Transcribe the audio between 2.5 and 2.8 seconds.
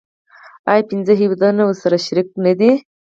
دي؟